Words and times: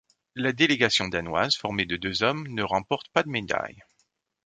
La 0.33 0.51
délégation 0.51 1.09
danoise, 1.09 1.55
formée 1.55 1.85
de 1.85 1.95
deux 1.95 2.23
hommes, 2.23 2.47
ne 2.47 2.63
remporte 2.63 3.07
pas 3.09 3.21
de 3.21 3.29
médaille. 3.29 3.83